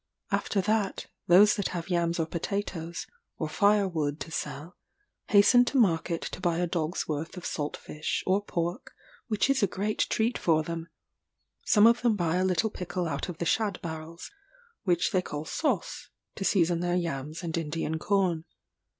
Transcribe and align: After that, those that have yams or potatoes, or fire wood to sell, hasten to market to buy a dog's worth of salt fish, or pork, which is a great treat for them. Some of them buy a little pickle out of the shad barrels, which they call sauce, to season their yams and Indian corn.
After 0.31 0.61
that, 0.61 1.05
those 1.27 1.57
that 1.57 1.67
have 1.67 1.89
yams 1.91 2.17
or 2.19 2.25
potatoes, 2.25 3.05
or 3.37 3.47
fire 3.47 3.87
wood 3.87 4.19
to 4.21 4.31
sell, 4.31 4.75
hasten 5.27 5.63
to 5.65 5.77
market 5.77 6.21
to 6.23 6.41
buy 6.41 6.57
a 6.57 6.65
dog's 6.65 7.07
worth 7.07 7.37
of 7.37 7.45
salt 7.45 7.77
fish, 7.77 8.23
or 8.25 8.43
pork, 8.43 8.93
which 9.27 9.47
is 9.47 9.61
a 9.61 9.67
great 9.67 10.07
treat 10.09 10.39
for 10.39 10.63
them. 10.63 10.87
Some 11.65 11.85
of 11.85 12.01
them 12.01 12.15
buy 12.15 12.37
a 12.37 12.45
little 12.45 12.71
pickle 12.71 13.07
out 13.07 13.29
of 13.29 13.37
the 13.37 13.45
shad 13.45 13.79
barrels, 13.83 14.31
which 14.85 15.11
they 15.11 15.21
call 15.21 15.45
sauce, 15.45 16.09
to 16.33 16.43
season 16.43 16.79
their 16.79 16.95
yams 16.95 17.43
and 17.43 17.55
Indian 17.55 17.99
corn. 17.99 18.45